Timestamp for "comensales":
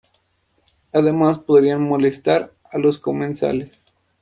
2.97-3.85